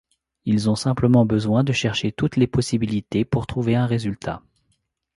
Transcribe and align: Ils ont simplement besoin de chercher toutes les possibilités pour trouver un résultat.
Ils 0.45 0.67
ont 0.67 0.75
simplement 0.75 1.27
besoin 1.27 1.63
de 1.63 1.73
chercher 1.73 2.11
toutes 2.11 2.35
les 2.35 2.47
possibilités 2.47 3.23
pour 3.23 3.45
trouver 3.45 3.75
un 3.75 3.85
résultat. 3.85 4.41